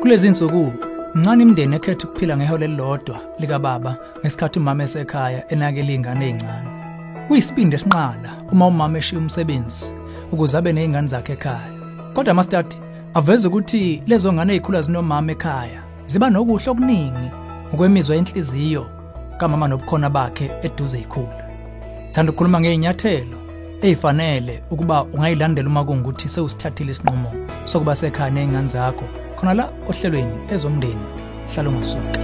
[0.00, 0.72] Kulezi insuku
[1.14, 6.68] ncane imndeni ekhetha ukuphila ngeholo elilodwa lika baba ngesikhathi umama esekhaya enakela izingane ezincane.
[7.28, 9.94] Kuyisibindi esinqala uma umama eshiya umsebenzi
[10.32, 11.72] ukuze abe nezingane zakhe ekhaya.
[12.14, 12.64] Kodwa master
[13.14, 17.28] aveza ukuthi lezo ngane ezikhula zinomama ekhaya ziba nokuhle okuningi
[17.68, 18.86] ngokwemizwa yenhliziyo
[19.38, 21.44] kamama nobukhona bakhe eduze ikhula.
[22.12, 23.38] Thanda ukukhuluma ngeinyathelo
[23.82, 27.30] ezifanele ukuba ungayilandela uma kungukuthi sewusithathile isinqumo
[27.64, 29.04] sokuba sekhaya nezingane zakho
[29.40, 31.04] khona la ohlelweni ezomndeni.
[31.52, 32.20] Hlala ungasuki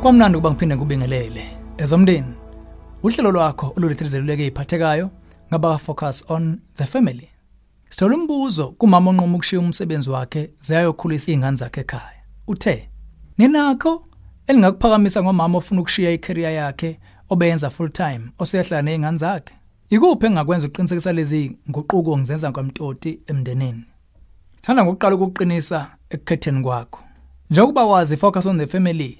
[0.00, 1.44] kwamnandi ukuba ngiphinde ngikubingelele
[1.76, 2.34] ezomndeni
[3.02, 5.10] uhlelo lwakho olulethelezeluleke eziphathekayo
[5.48, 7.28] ngaba focus on the family.
[7.88, 12.22] Sithola umbuzo kumama onqoma ukushiya umsebenzi wakhe ziyayokhulisa izingane zakhe ekhaya.
[12.46, 12.88] Uthe
[13.38, 14.04] ninakho
[14.46, 16.98] elingakuphakamisa ngomama ofuna ukushiya icareer yakhe
[17.30, 19.55] obeyenza full time osehlala nezingane zakhe?
[19.90, 23.84] Ikuphi engakwenza uqinisekisa lezi nguquko ngizenza kwamtoti emndenini?
[24.62, 27.00] Thanda ngokuqala ukuqinisa ekukhetheni kwakho.
[27.50, 29.18] Njengoba wazi focus on the family.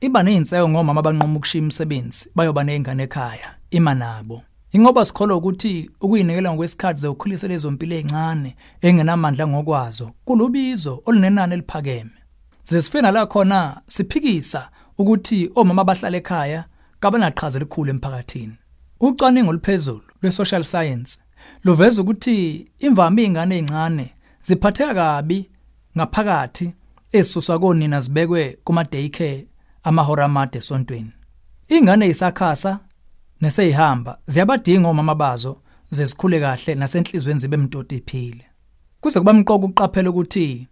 [0.00, 4.42] Iba nezinseko ngomama abanqoma ukushiya umsebenzi bayoba nezingane ekhaya ima nabo.
[4.72, 12.10] Ingoba sikholwa ukuthi ukuyinikela ngokwesikhathi zokukhulisa lezo mpilo ezincane engenamandla ngokwazo kulubizo olunenani eliphakeme.
[12.62, 16.64] Sesifena la khona siphikisa ukuthi omama abahlala ekhaya
[17.00, 18.56] kabanaqhaza elikhulu emphakathini.
[19.06, 21.20] Ucwaningo oluphezulu lwe-social science
[21.64, 24.06] luveza ukuthi imvama izingane ezincane
[24.46, 25.50] ziphatheka kabi
[25.96, 26.66] ngaphakathi
[27.12, 29.46] ezisuswa konina zibekwe kuma daycare
[29.82, 31.12] amahora amade esontweni.
[31.68, 32.72] Ingane ezisakhasa
[33.40, 35.52] neseyihamba ziyabadinga omama bazo
[35.90, 38.44] zezikhule kahle nasenhlizweni zibe mtoti iphile.
[39.00, 40.68] Kuze kuba mqoka ukuqaphela ukuthi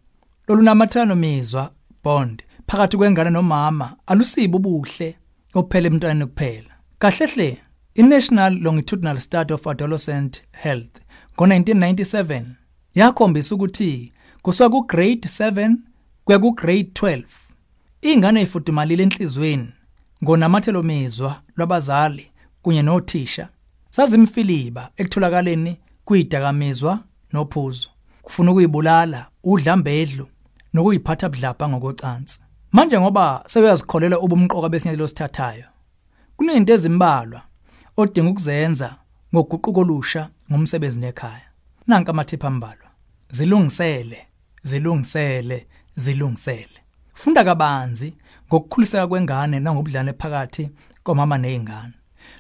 [0.49, 1.71] lolu namathano mizwa
[2.05, 5.17] bond phakathi kwengane nomama alusibo ubuhle
[5.55, 6.73] ophela emntwaneni kuphela.
[6.99, 7.61] Kahlehle
[7.95, 11.01] I-National Longitudinal Study of Adolescent Health
[11.37, 12.43] ngo-1997
[12.95, 14.13] yakhombisa ukuthi
[14.43, 15.77] kusuka ku-grade 7
[16.25, 17.25] kuya ku-grade 12
[18.03, 19.69] ingane ezifudumalile enhlizweni
[20.25, 22.31] ngonamathelo mizwa lwabazali
[22.63, 23.49] kunye nothisha.
[23.89, 26.99] Sazimfiliba ekutholakaleni kuyidakamizwa
[27.33, 27.89] nophuzo
[28.23, 30.27] kufuna ukuyibulala udlambedlu
[30.75, 32.41] nokuyiphatha budlapha ngokocansi.
[32.73, 35.65] Manje ngoba sebeyazikholela ubumqoka besinyathelo sithathayo
[36.37, 37.43] kunezinto ezimbalwa
[37.97, 38.97] odinga ukuzenza
[39.35, 41.49] ngoguquko olusha ngomsebenzi nekhaya.
[41.87, 42.89] Nanka amathipha ambalwa
[43.31, 44.27] zilungisele
[44.63, 45.67] zilungisele
[45.97, 46.79] zilungisele.
[47.15, 48.15] Funda kabanzi
[48.49, 50.71] ngokukhuliseka kwengane nangobudlane phakathi
[51.03, 51.93] komama nezingane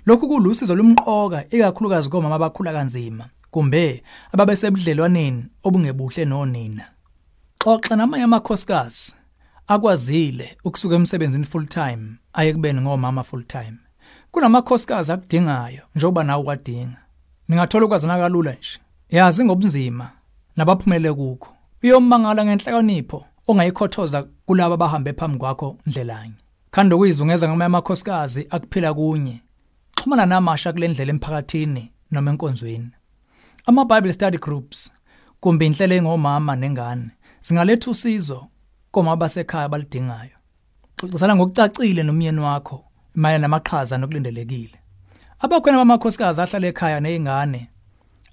[0.07, 4.03] lokhu kulusizo lumqoka ikakhulukazi komama abakhula kanzima kumbe
[4.33, 6.85] ababesebudlelwaneni obungebuhle nonina.
[7.65, 9.15] Xoxa namanye amakhosikazi
[9.67, 12.03] akwazile ukusuka emsebenzini full time
[12.33, 13.77] aye kubeni ngomama full time.
[14.31, 16.97] Kunamakhosikazi akudingayo njengoba nawe kwadinga
[17.49, 18.79] ningathola ukwazana kalula nje.
[19.11, 20.11] Yazi ngobunzima
[20.57, 21.49] nabaphumele kukho.
[21.83, 26.35] Uyomangala ngenhlakanipho ongayikhothoza kulabo abahambe phambi kwakho ndlelanye.
[26.71, 29.41] Khanda ukuyizungeza ngama amakhosikazi akuphila kunye.
[29.97, 32.91] Xhumana namasha kule ndlela emphakathini noma enkonzweni.
[33.67, 34.93] Ama bible study groups
[35.41, 38.47] kumbe inhlelo engomama nengane singaletha usizo
[38.91, 40.37] koma basekhaya balidingayo
[40.97, 42.85] xoxisana ngokucacile nomyeni wakho
[43.15, 44.79] mayelana namaqhaza nokulindelekile.
[45.41, 47.69] Abakhona bamakhosikazi ahlala ekhaya nezingane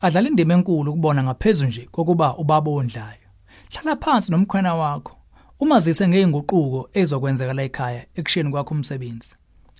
[0.01, 3.29] adlala indima enkulu ukubona ngaphezulu nje kokuba ubaba ondlayo
[3.71, 5.15] hlala phansi nomkhwena wakho
[5.59, 9.35] umazise ngeinguquko ezokwenzeka la ekhaya ekusheni kwakho umsebenzi.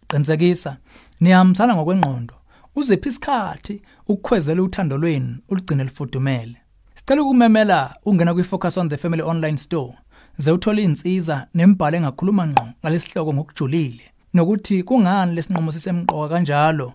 [0.10, 0.78] Qinisekisa
[1.22, 2.36] niyamthana ngokwengqondo
[2.76, 6.58] uziphi isikhathi ukukhwezela uthando lwenu ulugcine lifudumele.
[6.96, 9.94] Sicela ukumemela ungena kwi-focus on the family online store
[10.38, 14.06] ze uthole insiza nembhalo engakhuluma ngqo ngalesihloko ngokujulile.
[14.34, 16.94] Nokuthi kungani lesinqumo sisemqoka kanjalo?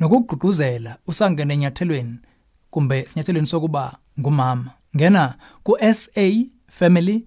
[0.00, 2.18] Nokugqugquzela usangena enyathelweni
[2.70, 4.70] kumbe sinyathelweni sokuba ngumama.
[4.96, 5.34] Ngena
[5.64, 7.26] ku safamily.co.za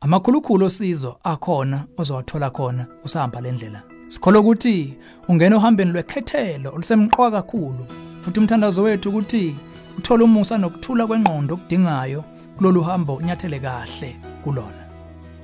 [0.00, 7.86] amakhulukhulu osizo akhona ozowathola khona usahamba lendlela sikholwa ukuthi ungena ohambeni lwekhethelo olusemqoka kakhulu
[8.22, 9.56] futhi umthandazo wethu ukuthi
[9.98, 12.24] uthola umusa nokuthula kwengqondo okudingayo
[12.56, 14.10] kulolu hambo nyathele kahle
[14.44, 14.82] kulona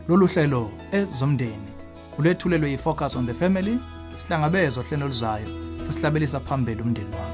[0.09, 1.74] lolu hlelo ezomndeni.
[2.19, 3.79] Ulethulelwe yi-focus on the family
[4.17, 5.49] sihlangabezwa hlelo luzayo
[5.87, 7.34] sesihlabelisa phambili umndeni wakho.